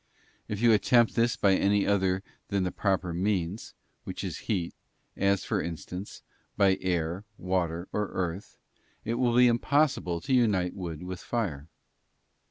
[0.47, 4.73] If you attempt this by any other than the proper means, which is heat,
[5.15, 6.23] as, for instance,
[6.57, 8.57] by air, water, or earth,
[9.05, 11.67] it will be impossible to unite wood with fire.